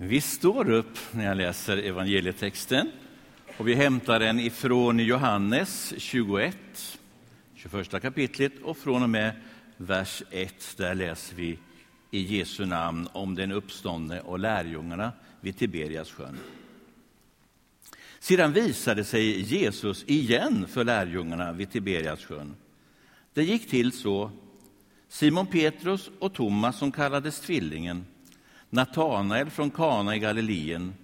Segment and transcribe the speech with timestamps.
[0.00, 2.90] Vi står upp när jag läser evangelietexten
[3.56, 6.56] och vi hämtar den ifrån Johannes 21,
[7.54, 9.32] 21 kapitlet och från och med
[9.76, 10.74] vers 1.
[10.76, 11.58] Där läser vi
[12.10, 16.38] i Jesu namn om den uppståndne och lärjungarna vid Tiberias sjön.
[18.18, 22.56] Sedan visade sig Jesus igen för lärjungarna vid Tiberias sjön.
[23.32, 24.30] Det gick till så.
[25.08, 28.04] Simon Petrus och Thomas, som kallades Tvillingen,
[28.70, 30.94] Natanael från Kana i Galileen,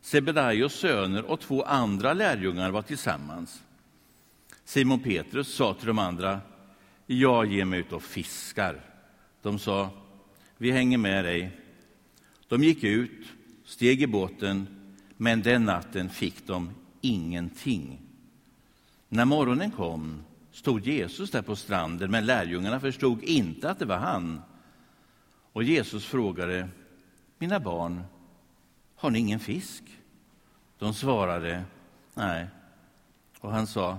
[0.00, 3.62] Sebedaios söner och två andra lärjungar var tillsammans.
[4.64, 6.40] Simon Petrus sa till de andra,
[7.06, 8.80] jag ger mig ut och fiskar.
[9.42, 9.90] De sa,
[10.58, 11.50] vi hänger med dig.
[12.48, 13.26] De gick ut,
[13.64, 14.66] steg i båten,
[15.16, 16.70] men den natten fick de
[17.00, 18.00] ingenting.
[19.08, 23.96] När morgonen kom stod Jesus där på stranden, men lärjungarna förstod inte att det var
[23.96, 24.42] han.
[25.52, 26.68] Och Jesus frågade,
[27.42, 28.04] mina barn,
[28.96, 29.84] har ni ingen fisk?
[30.78, 31.64] De svarade,
[32.14, 32.46] nej.
[33.40, 33.98] Och han sa,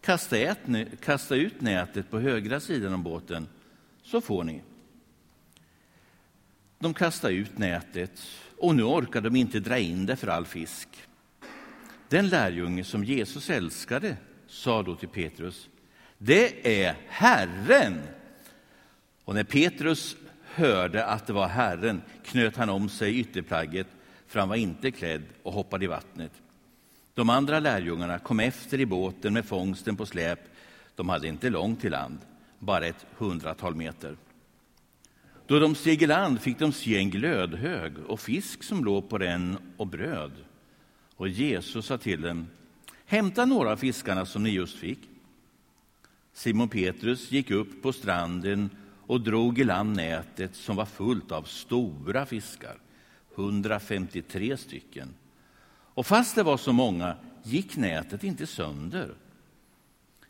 [0.00, 0.58] kasta, ät,
[1.00, 3.48] kasta ut nätet på högra sidan om båten,
[4.02, 4.62] så får ni.
[6.78, 8.22] De kastade ut nätet
[8.58, 10.88] och nu orkar de inte dra in det för all fisk.
[12.08, 15.68] Den lärjunge som Jesus älskade sa då till Petrus,
[16.18, 18.02] det är Herren.
[19.24, 20.16] Och när Petrus
[20.58, 23.86] hörde att det var Herren knöt han om sig ytterplagget,
[24.26, 26.32] för han var inte klädd, och hoppade i vattnet.
[27.14, 30.40] De andra lärjungarna kom efter i båten med fångsten på släp.
[30.94, 32.18] De hade inte långt till land,
[32.58, 34.16] bara ett hundratal meter.
[35.46, 39.18] Då de steg i land fick de se en glödhög och fisk som låg på
[39.18, 40.32] den och bröd.
[41.16, 42.46] Och Jesus sa till dem,
[43.06, 44.98] hämta några av fiskarna som ni just fick.
[46.32, 48.70] Simon Petrus gick upp på stranden
[49.08, 52.78] och drog i land nätet som var fullt av stora fiskar,
[53.34, 55.14] 153 stycken.
[55.70, 59.14] Och fast det var så många gick nätet inte sönder.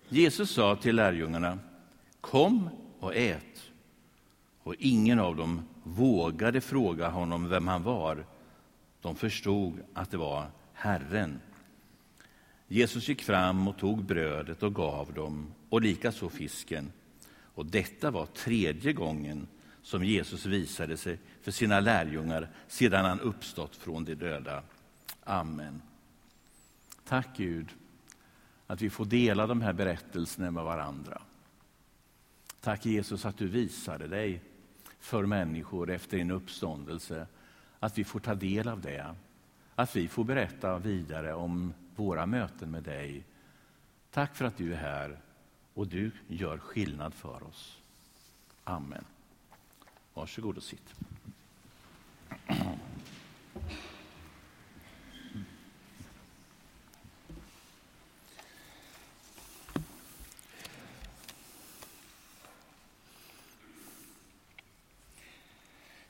[0.08, 1.58] Jesus sa till lärjungarna,
[2.20, 2.68] kom
[3.00, 3.62] och ät.
[4.62, 8.26] Och ingen av dem vågade fråga honom vem han var.
[9.00, 11.40] De förstod att det var Herren.
[12.68, 16.92] Jesus gick fram och tog brödet och gav dem, och likaså fisken.
[17.58, 19.46] Och detta var tredje gången
[19.82, 24.62] som Jesus visade sig för sina lärjungar sedan han uppstått från de döda.
[25.24, 25.82] Amen.
[27.04, 27.68] Tack Gud
[28.66, 31.22] att vi får dela de här berättelserna med varandra.
[32.60, 34.40] Tack Jesus att du visade dig
[35.00, 37.26] för människor efter din uppståndelse.
[37.78, 39.14] Att vi får ta del av det.
[39.74, 43.24] Att vi får berätta vidare om våra möten med dig.
[44.10, 45.18] Tack för att du är här
[45.78, 47.78] och du gör skillnad för oss.
[48.64, 49.04] Amen.
[50.14, 50.94] Varsågod och sitt.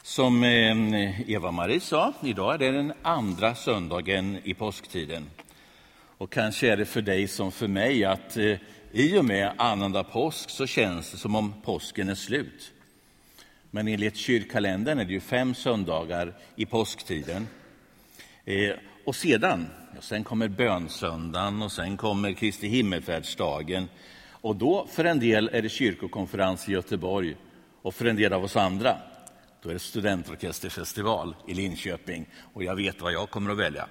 [0.02, 5.30] Som eh, Eva-Marie sa, idag är det den andra söndagen i påsktiden.
[6.18, 8.56] Och kanske är det för dig som för mig att eh,
[8.98, 12.72] i och med annandag påsk så känns det som om påsken är slut.
[13.70, 17.48] Men enligt kyrkkalendern är det ju fem söndagar i påsktiden.
[18.44, 18.70] Eh,
[19.04, 19.66] och sedan,
[19.98, 23.88] och sen kommer bönsöndagen och sen kommer Kristi himmelfärdsdagen.
[24.30, 27.36] Och då för en del är det kyrkokonferens i Göteborg
[27.82, 28.96] och för en del av oss andra
[29.62, 33.88] då är det studentorkesterfestival i Linköping och jag vet vad jag kommer att välja.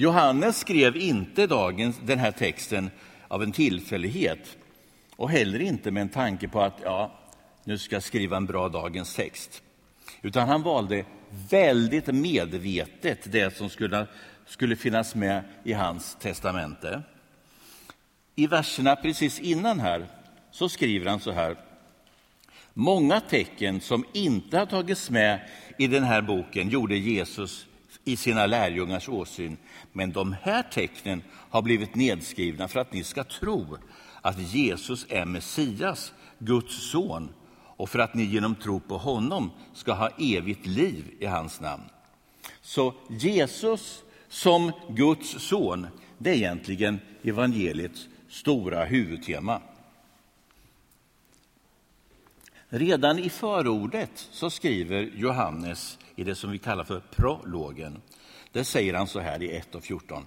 [0.00, 2.90] Johannes skrev inte dagens, den här texten
[3.28, 4.56] av en tillfällighet
[5.16, 7.18] och heller inte med en tanke på att ja,
[7.64, 9.62] nu ska jag skriva en bra dagens text.
[10.22, 11.04] Utan han valde
[11.50, 14.06] väldigt medvetet det som skulle,
[14.46, 17.02] skulle finnas med i hans testamente.
[18.34, 20.06] I verserna precis innan här
[20.50, 21.56] så skriver han så här.
[22.72, 25.40] Många tecken som inte har tagits med
[25.78, 27.66] i den här boken gjorde Jesus
[28.04, 29.56] i sina lärjungars åsyn.
[29.92, 33.76] Men de här tecknen har blivit nedskrivna för att ni ska tro
[34.22, 37.28] att Jesus är Messias, Guds son
[37.76, 41.82] och för att ni genom tro på honom ska ha evigt liv i hans namn.
[42.60, 45.86] Så Jesus som Guds son,
[46.18, 49.62] det är egentligen evangeliets stora huvudtema.
[52.72, 58.02] Redan i förordet så skriver Johannes i det som vi kallar för prologen.
[58.52, 60.26] Där säger han så här i 1 och 14.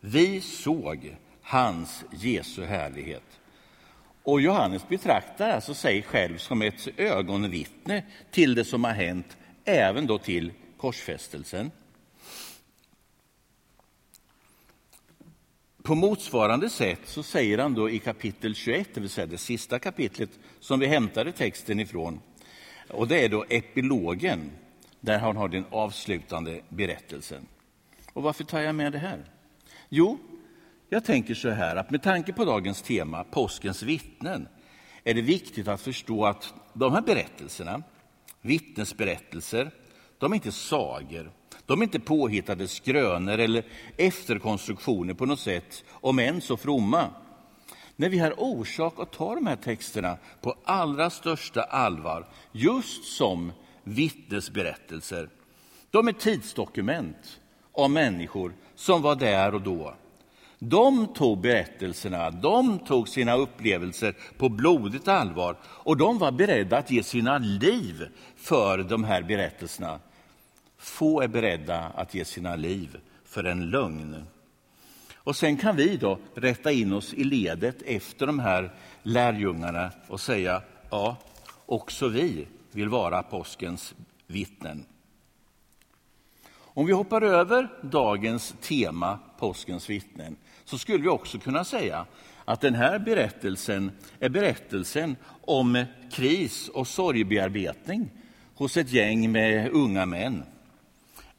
[0.00, 3.40] Vi såg hans Jesu härlighet.
[4.22, 10.06] Och Johannes betraktar alltså sig själv som ett ögonvittne till det som har hänt även
[10.06, 11.70] då till korsfästelsen.
[15.84, 19.78] På motsvarande sätt så säger han då i kapitel 21, det vill säga det sista
[19.78, 22.20] kapitlet som vi hämtade texten ifrån,
[22.90, 24.50] och det är då epilogen,
[25.00, 27.46] där han har den avslutande berättelsen.
[28.12, 29.24] Och varför tar jag med det här?
[29.88, 30.18] Jo,
[30.88, 34.48] jag tänker så här att med tanke på dagens tema, påskens vittnen,
[35.04, 37.82] är det viktigt att förstå att de här berättelserna,
[38.40, 39.70] vittnesberättelser,
[40.18, 41.30] de är inte sagor,
[41.66, 43.64] de är inte påhittade skrönor eller
[43.96, 47.10] efterkonstruktioner på något sätt, om än så fromma.
[47.96, 53.52] När vi har orsak att ta de här texterna på allra största allvar, just som
[53.84, 55.28] vittnesberättelser.
[55.90, 57.40] De är tidsdokument
[57.72, 59.94] av människor som var där och då.
[60.58, 66.90] De tog berättelserna, de tog sina upplevelser på blodigt allvar och de var beredda att
[66.90, 70.00] ge sina liv för de här berättelserna.
[70.84, 74.24] Få är beredda att ge sina liv för en lögn.
[75.14, 80.20] Och sen kan vi då rätta in oss i ledet efter de här lärjungarna och
[80.20, 81.16] säga ja,
[81.66, 83.94] också vi vill vara påskens
[84.26, 84.86] vittnen.
[86.56, 92.06] Om vi hoppar över dagens tema, påskens vittnen, så skulle vi också kunna säga
[92.44, 93.90] att den här berättelsen
[94.20, 98.10] är berättelsen om kris och sorgbearbetning
[98.54, 100.44] hos ett gäng med unga män.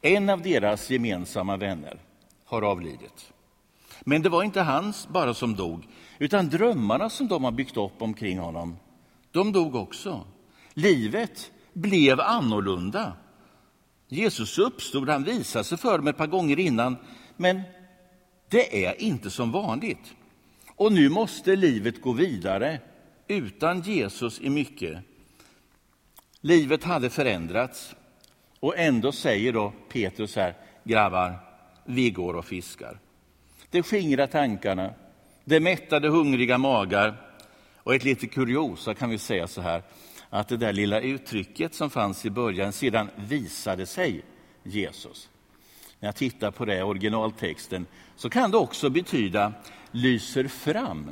[0.06, 2.00] En av deras gemensamma vänner
[2.46, 3.34] har avlidit.
[4.02, 5.88] Men det var inte han bara som dog,
[6.20, 8.78] utan drömmarna som de har byggt upp omkring honom,
[9.32, 10.26] de dog också.
[10.74, 13.14] Livet blev annorlunda.
[14.08, 16.98] Jesus uppstod, han visade sig för dem ett par gånger innan,
[17.38, 17.62] men
[18.50, 20.14] det är inte som vanligt.
[20.76, 22.80] Och nu måste livet gå vidare
[23.28, 25.00] utan Jesus i mycket.
[26.42, 27.96] Livet hade förändrats
[28.66, 30.54] och ändå säger då Petrus här,
[30.84, 31.40] grabbar,
[31.84, 33.00] vi går och fiskar.
[33.70, 34.94] Det skingrar tankarna,
[35.44, 37.22] det mättade hungriga magar
[37.78, 39.84] och ett lite kuriosa kan vi säga så här,
[40.30, 44.22] att det där lilla uttrycket som fanns i början sedan visade sig
[44.64, 45.30] Jesus.
[46.00, 47.86] När jag tittar på det originaltexten
[48.16, 49.54] så kan det också betyda
[49.92, 51.12] lyser fram.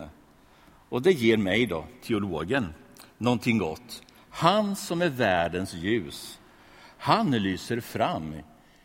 [0.89, 2.73] Och det ger mig, då, teologen,
[3.17, 4.03] någonting gott.
[4.29, 6.39] Han som är världens ljus,
[7.03, 8.35] han lyser fram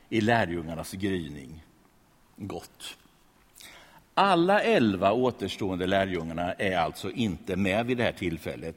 [0.08, 1.64] i lärjungarnas gryning.
[2.36, 2.96] Gott.
[4.14, 8.76] Alla elva återstående lärjungarna är alltså inte med vid det här tillfället.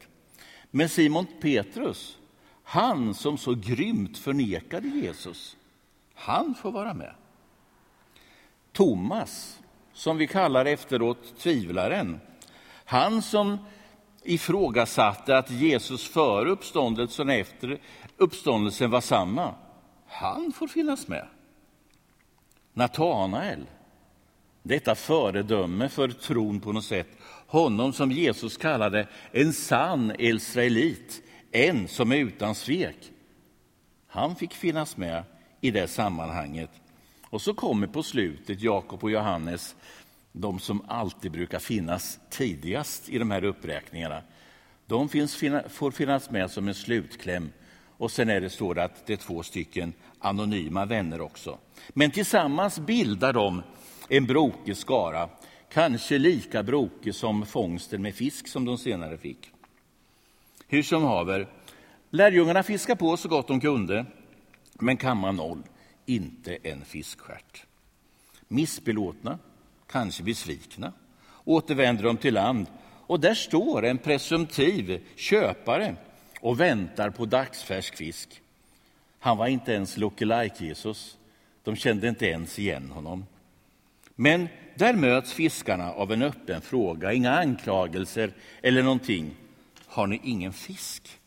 [0.71, 2.17] Men Simon Petrus,
[2.63, 5.57] han som så grymt förnekade Jesus,
[6.13, 7.13] han får vara med.
[8.71, 9.59] Thomas,
[9.93, 12.19] som vi kallar efteråt tvivlaren,
[12.85, 13.57] han som
[14.23, 17.79] ifrågasatte att Jesus före uppståndelsen och efter
[18.21, 19.55] uppståndelsen var samma,
[20.07, 21.27] han får finnas med.
[22.73, 23.65] Natanael,
[24.63, 27.07] detta föredöme för tron på något sätt,
[27.47, 31.21] honom som Jesus kallade en sann israelit,
[31.51, 33.11] en som är utan svek.
[34.07, 35.23] Han fick finnas med
[35.61, 36.69] i det sammanhanget.
[37.29, 39.75] Och så kommer på slutet Jakob och Johannes,
[40.31, 44.21] de som alltid brukar finnas tidigast i de här uppräkningarna.
[44.85, 45.35] De finns,
[45.69, 47.51] får finnas med som en slutkläm.
[48.01, 51.57] Och sen är det så att det är två stycken anonyma vänner också.
[51.89, 53.63] Men tillsammans bildar de
[54.09, 55.29] en brokig skara
[55.69, 59.51] kanske lika brokig som fångsten med fisk som de senare fick.
[60.67, 61.47] Hur som haver,
[62.09, 64.05] lärjungarna fiskade på så gott de kunde,
[64.73, 65.63] men kammade noll,
[66.05, 67.65] inte en fiskstjärt.
[68.47, 69.39] Missbelåtna,
[69.87, 70.93] kanske besvikna,
[71.43, 72.67] återvänder de till land
[73.07, 75.95] och där står en presumtiv köpare
[76.41, 78.41] och väntar på dagsfärsk fisk.
[79.19, 81.17] Han var inte ens lookalike Jesus.
[81.63, 83.25] De kände inte ens igen honom.
[84.15, 89.35] Men där möts fiskarna av en öppen fråga, inga anklagelser eller någonting.
[89.87, 91.19] Har ni ingen fisk?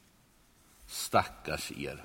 [0.86, 2.04] Stackars er.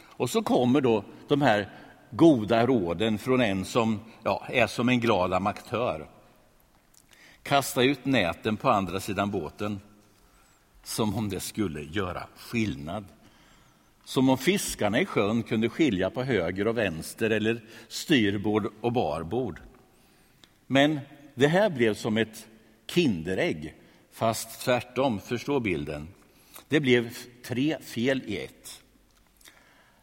[0.00, 1.68] Och så kommer då de här
[2.10, 6.08] goda råden från en som ja, är som en glad amaktör.
[7.42, 9.80] Kasta ut näten på andra sidan båten,
[10.82, 13.04] som om det skulle göra skillnad.
[14.04, 19.60] Som om fiskarna i sjön kunde skilja på höger och vänster eller styrbord och barbord.
[20.66, 21.00] Men
[21.34, 22.46] det här blev som ett
[22.86, 23.74] Kinderägg,
[24.12, 25.20] fast tvärtom.
[25.20, 26.08] Förstå bilden.
[26.68, 28.82] Det blev tre fel i ett.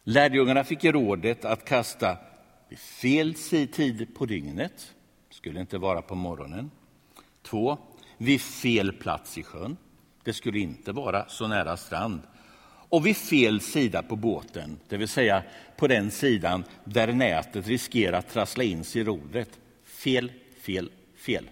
[0.04, 2.18] Lärjungarna fick rådet att kasta
[2.68, 4.94] vid fel tid på dygnet,
[5.30, 6.70] skulle inte vara på morgonen.
[7.42, 7.78] Två,
[8.18, 9.76] vid fel plats i sjön,
[10.28, 12.20] det skulle inte vara så nära strand.
[12.90, 15.42] och vid fel sida på båten, det vill säga
[15.76, 19.58] på den sidan där nätet riskerar att trassla in sig i rodret.
[19.84, 21.50] Fel, fel, fel.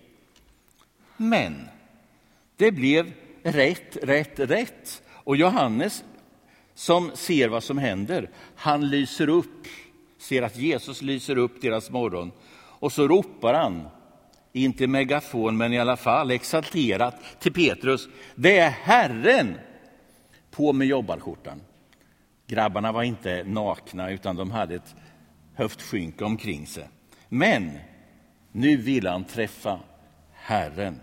[1.16, 1.68] Men
[2.56, 5.02] det blev rätt, rätt, rätt.
[5.08, 6.04] Och Johannes,
[6.74, 9.66] som ser vad som händer, han lyser upp,
[10.18, 12.32] ser att Jesus lyser upp deras morgon.
[12.56, 13.88] Och så ropar han,
[14.56, 19.58] inte megafon, men i alla fall exalterat till Petrus, det är Herren!
[20.50, 21.60] På med jobbarskjortan.
[22.46, 24.94] Grabbarna var inte nakna, utan de hade ett
[25.54, 26.88] höftskynke omkring sig.
[27.28, 27.78] Men
[28.52, 29.80] nu vill han träffa
[30.32, 31.00] Herren.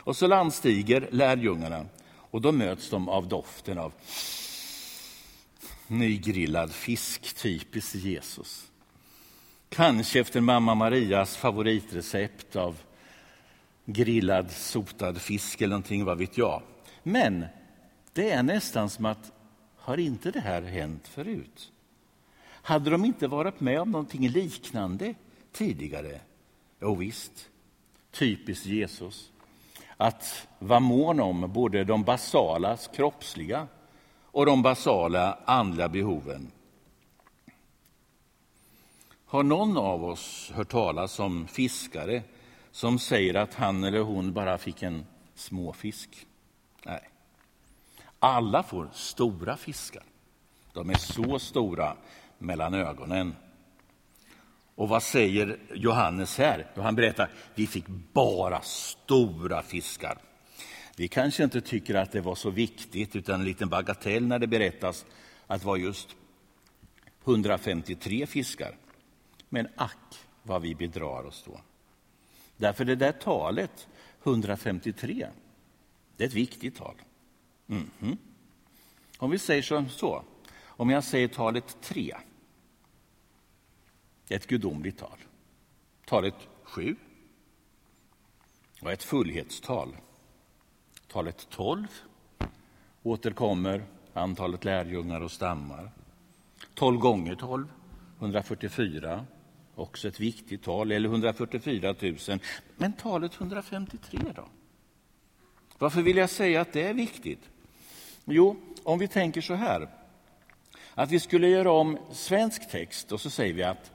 [0.00, 1.86] Och så landstiger lärjungarna
[2.30, 3.92] och då möts de av doften av
[5.86, 8.67] nygrillad fisk, typiskt Jesus.
[9.68, 12.76] Kanske efter mamma Marias favoritrecept av
[13.84, 16.62] grillad sotad fisk eller någonting, vad vet jag.
[17.02, 17.44] Men
[18.12, 19.32] det är nästan som att,
[19.76, 21.72] har inte det här hänt förut?
[22.46, 25.14] Hade de inte varit med om någonting liknande
[25.52, 26.20] tidigare?
[26.80, 27.48] Jo, visst.
[28.10, 29.30] Typiskt Jesus.
[29.96, 33.66] Att vara mån om både de basala kroppsliga
[34.24, 36.50] och de basala andliga behoven.
[39.30, 42.22] Har någon av oss hört talas om fiskare
[42.70, 46.26] som säger att han eller hon bara fick en småfisk?
[46.84, 47.08] Nej.
[48.18, 50.02] Alla får stora fiskar.
[50.72, 51.96] De är så stora
[52.38, 53.34] mellan ögonen.
[54.74, 56.66] Och vad säger Johannes här?
[56.76, 60.18] Jo, han berättar vi fick bara stora fiskar.
[60.96, 64.46] Vi kanske inte tycker att det var så viktigt, utan en liten bagatell när det
[64.46, 65.06] berättas
[65.46, 66.16] att det var just
[67.24, 68.74] 153 fiskar.
[69.48, 71.60] Men ack vad vi bedrar oss då.
[72.56, 73.88] Därför det där talet,
[74.22, 75.28] 153,
[76.16, 76.94] det är ett viktigt tal.
[77.68, 78.16] Mm -hmm.
[79.18, 80.24] Om vi säger som så,
[80.64, 82.16] om jag säger talet 3,
[84.28, 85.18] Det är ett gudomligt tal.
[86.04, 86.96] Talet 7
[88.80, 89.96] var ett fullhetstal.
[91.06, 91.86] Talet 12
[93.02, 95.90] återkommer antalet lärjungar och stammar.
[96.74, 97.68] 12 gånger 12,
[98.18, 99.26] 144,
[99.78, 102.16] också ett viktigt tal, eller 144 000.
[102.76, 104.48] Men talet 153 då?
[105.78, 107.50] Varför vill jag säga att det är viktigt?
[108.24, 109.88] Jo, om vi tänker så här,
[110.94, 113.92] att vi skulle göra om svensk text och så säger vi att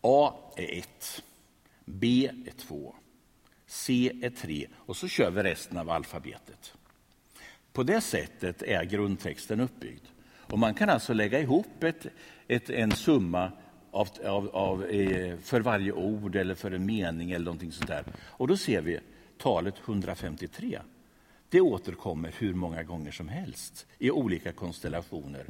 [0.00, 1.22] A är 1,
[1.84, 2.94] B är 2,
[3.66, 6.74] C är 3 och så kör vi resten av alfabetet.
[7.72, 10.04] På det sättet är grundtexten uppbyggd.
[10.52, 12.06] Och man kan alltså lägga ihop ett,
[12.48, 13.52] ett, en summa
[13.92, 18.04] av, av, av, eh, för varje ord eller för en mening eller någonting sånt där.
[18.18, 19.00] Och då ser vi
[19.38, 20.80] talet 153.
[21.48, 25.46] Det återkommer hur många gånger som helst i olika konstellationer.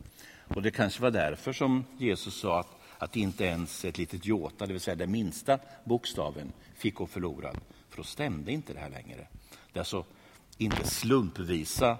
[0.54, 4.66] Och det kanske var därför som Jesus sa att, att inte ens ett litet jota,
[4.66, 7.60] det vill säga den minsta bokstaven, fick gå förlorad.
[7.88, 9.26] För då stämde inte det här längre.
[9.72, 10.04] Det är alltså
[10.58, 11.98] inte slumpvisa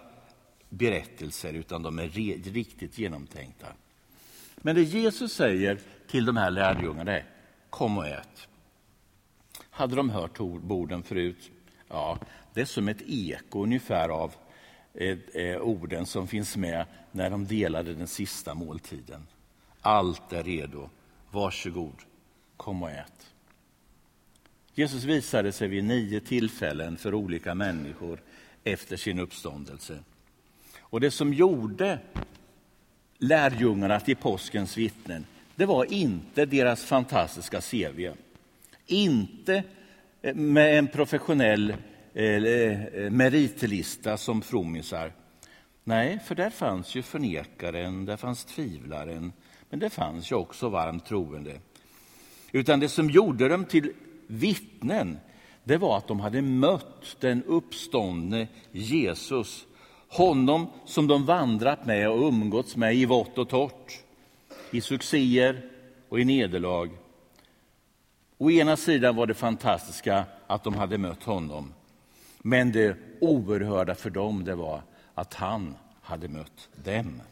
[0.69, 2.09] berättelser, utan de är
[2.53, 3.67] riktigt genomtänkta.
[4.63, 7.25] Men det Jesus säger till de här lärjungarna är
[7.71, 8.49] kom och ät.
[9.71, 11.51] Hade de hört orden förut?
[11.89, 12.19] Ja,
[12.55, 14.35] det är som ett eko ungefär av
[14.95, 19.27] eh, eh, orden som finns med när de delade den sista måltiden.
[19.81, 20.91] Allt är redo.
[21.31, 21.97] Varsågod,
[22.57, 23.33] kom och ät.
[24.75, 28.23] Jesus visade sig vid nio tillfällen för olika människor
[28.65, 29.99] efter sin uppståndelse.
[30.81, 31.99] Och det som gjorde
[33.23, 38.11] lärjungarna till påskens vittnen, det var inte deras fantastiska CV.
[38.87, 39.63] Inte
[40.23, 41.77] eh, med en professionell
[42.15, 45.13] eh, eh, meritlista som frommisar.
[45.85, 49.33] Nej, för där fanns ju förnekaren, där fanns tvivlaren,
[49.71, 51.61] men det fanns ju också varmt troende.
[52.53, 53.93] Utan det som gjorde dem till
[54.27, 55.19] vittnen,
[55.65, 59.67] det var att de hade mött den uppståndne Jesus.
[60.13, 64.01] Honom som de vandrat med och umgåtts med i vått och torrt,
[64.71, 65.63] i succéer
[66.09, 66.91] och i nederlag.
[68.39, 71.75] Å ena sidan var det fantastiska att de hade mött honom.
[72.39, 74.83] Men det oerhörda för dem det var
[75.15, 77.23] att han hade mött dem.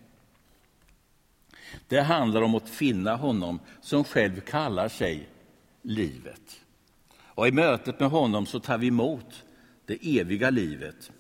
[1.88, 5.28] Det handlar om att finna honom som själv kallar sig
[5.82, 6.60] livet.
[7.22, 9.44] Och I mötet med honom så tar vi emot
[9.87, 11.10] det eviga livet.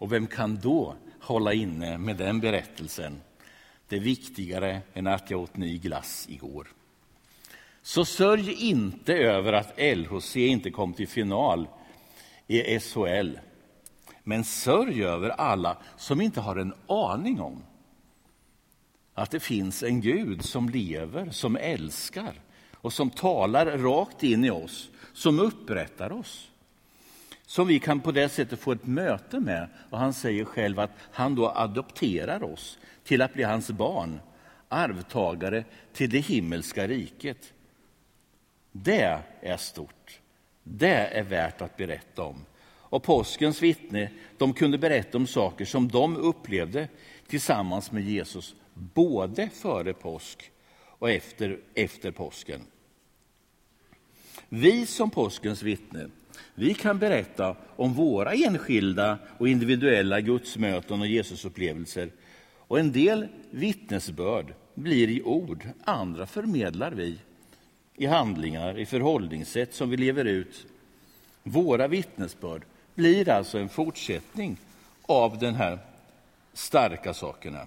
[0.00, 3.20] Och vem kan då hålla inne med den berättelsen?
[3.88, 6.68] Det är viktigare än att jag åt ny glass igår.
[7.82, 11.68] Så sörj inte över att LHC inte kom till final
[12.46, 13.38] i SHL.
[14.22, 17.62] Men sörj över alla som inte har en aning om
[19.14, 22.40] att det finns en Gud som lever, som älskar
[22.74, 26.50] och som talar rakt in i oss, som upprättar oss.
[27.50, 29.68] Som vi kan på det sättet få ett möte med.
[29.90, 34.20] Och Han säger själv att han då adopterar oss till att bli hans barn,
[34.68, 37.52] arvtagare till det himmelska riket.
[38.72, 40.20] Det är stort.
[40.62, 42.44] Det är värt att berätta om.
[42.64, 46.88] Och påskens vittne de kunde berätta om saker som de upplevde
[47.26, 50.50] tillsammans med Jesus, både före påsk
[50.98, 52.60] och efter, efter påsken.
[54.48, 56.10] Vi som påskens vittne,
[56.54, 62.10] vi kan berätta om våra enskilda och individuella gudsmöten och Jesusupplevelser.
[62.56, 67.18] Och en del vittnesbörd blir i ord, andra förmedlar vi
[67.94, 70.66] i handlingar, i förhållningssätt som vi lever ut.
[71.42, 72.62] Våra vittnesbörd
[72.94, 74.56] blir alltså en fortsättning
[75.02, 75.78] av de här
[76.52, 77.66] starka sakerna.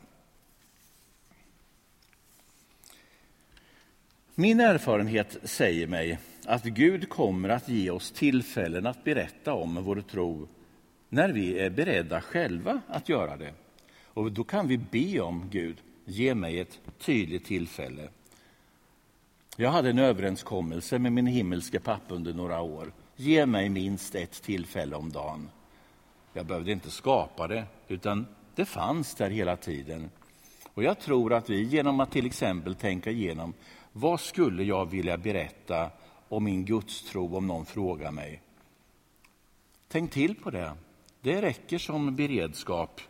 [4.36, 10.01] Min erfarenhet säger mig att Gud kommer att ge oss tillfällen att berätta om vår
[10.01, 10.47] tro
[11.09, 13.53] när vi är beredda själva att göra det.
[14.05, 18.09] Och Då kan vi be om Gud, ge mig ett tydligt tillfälle.
[19.57, 22.93] Jag hade en överenskommelse med min himmelske pappa under några år.
[23.15, 25.50] Ge mig minst ett tillfälle om dagen.
[26.33, 30.09] Jag behövde inte skapa det, utan det fanns där hela tiden.
[30.73, 33.53] Och Jag tror att vi genom att till exempel tänka igenom
[33.91, 35.89] vad skulle jag vilja berätta
[36.27, 38.42] och min gudstro om någon frågar mig.
[39.88, 40.74] Tänk till på det.
[41.22, 43.01] Det räcker som beredskap.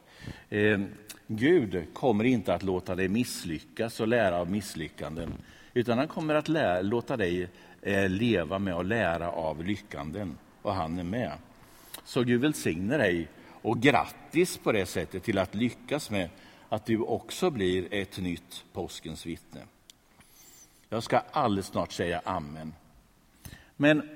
[0.49, 0.79] Eh,
[1.27, 5.33] Gud kommer inte att låta dig misslyckas och lära av misslyckanden
[5.73, 7.49] utan han kommer att lära, låta dig
[7.81, 10.37] eh, leva med och lära av lyckanden.
[10.61, 11.31] Och han är med.
[12.05, 16.29] Så Gud välsigne dig och grattis på det sättet till att lyckas med
[16.69, 19.61] att du också blir ett nytt påskens vittne.
[20.89, 22.73] Jag ska alldeles snart säga amen.
[23.75, 24.09] Men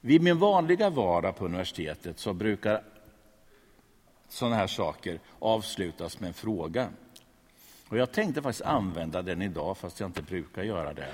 [0.00, 2.82] vid min vanliga vardag på universitetet så brukar
[4.28, 6.88] sådana här saker avslutas med en fråga.
[7.88, 11.12] Och jag tänkte faktiskt använda den idag, fast jag inte brukar göra det.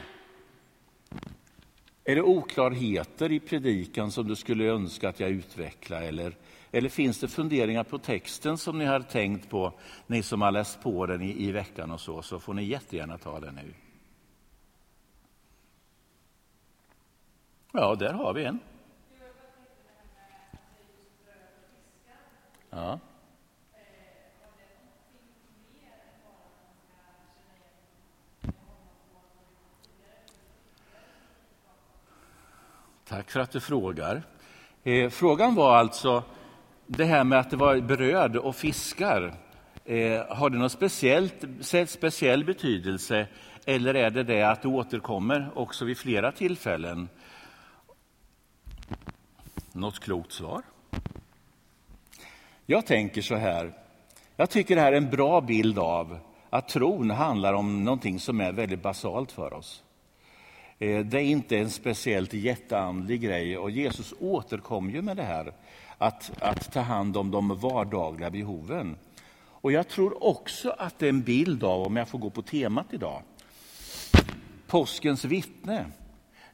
[2.04, 6.02] Är det oklarheter i predikan som du skulle önska att jag utvecklar?
[6.02, 6.37] Eller,
[6.72, 9.72] eller finns det funderingar på texten som ni har tänkt på,
[10.06, 13.18] ni som har läst på den i, i veckan och så, så får ni jättegärna
[13.18, 13.72] ta den nu.
[17.72, 18.59] Ja, där har vi en.
[22.70, 22.98] Ja.
[33.04, 34.22] Tack för att du frågar.
[34.83, 36.22] Eh, frågan var alltså
[36.87, 39.35] det här med att det var bröd och fiskar.
[39.85, 41.44] Eh, har det någon speciellt,
[41.87, 43.26] speciell betydelse
[43.64, 47.09] eller är det det att det återkommer också vid flera tillfällen?
[49.72, 50.62] Något klokt svar?
[52.66, 53.72] Jag tänker så här.
[54.37, 56.18] Jag tycker det här är en bra bild av
[56.50, 59.83] att tron handlar om någonting som är väldigt basalt för oss.
[60.79, 65.53] Eh, det är inte en speciellt jätteandlig grej och Jesus återkom ju med det här
[65.98, 68.96] att, att ta hand om de vardagliga behoven.
[69.62, 72.42] Och jag tror också att det är en bild av, om jag får gå på
[72.42, 73.22] temat idag,
[74.66, 75.87] påskens vittne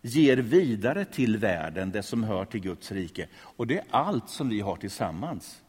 [0.06, 3.28] ger vidare till världen det som hör till Guds rike.
[3.36, 5.62] Och det är allt som vi har tillsammans.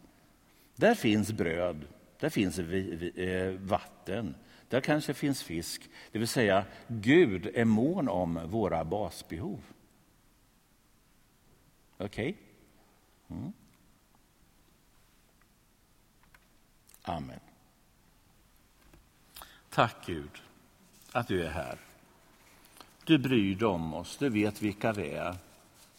[0.76, 1.86] Där finns bröd,
[2.20, 4.36] där finns eh, vatten,
[4.70, 5.90] där kanske finns fisk.
[6.12, 9.62] Det vill säga, Gud är mån om våra basbehov.
[11.98, 12.30] Okej?
[12.30, 13.38] Okay?
[13.38, 13.54] Mm.
[17.02, 17.40] Amen.
[19.70, 20.42] Tack Gud
[21.12, 21.87] att du är här.
[23.08, 25.36] Du bryr dig om oss, du vet vilka vi är.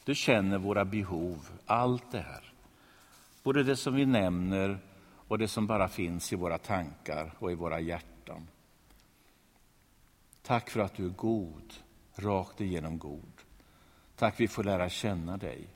[0.04, 2.52] Du känner våra behov, allt det här.
[3.42, 4.78] Både det som vi nämner
[5.28, 8.48] och det som bara finns i våra tankar och i våra hjärtan.
[10.42, 11.74] Tack för att du är god,
[12.14, 13.32] rakt igenom god.
[14.16, 15.66] Tack vi får lära känna dig.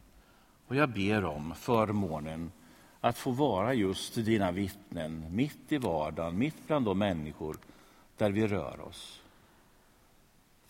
[0.66, 2.52] Och jag ber om förmånen
[3.00, 7.56] att få vara just dina vittnen mitt i vardagen, mitt bland de människor
[8.16, 9.21] där vi rör oss.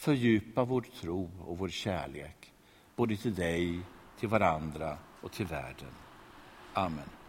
[0.02, 2.52] Fördjupa vår tro och vår kärlek,
[2.96, 3.80] både till dig,
[4.18, 5.94] till varandra och till världen.
[6.72, 7.21] Amen.